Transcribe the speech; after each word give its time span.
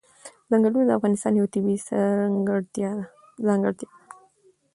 ځنګلونه 0.49 0.83
د 0.87 0.91
افغانستان 0.97 1.33
یوه 1.35 1.51
طبیعي 1.53 1.79
ځانګړتیا 1.87 2.91
ده. 3.77 3.87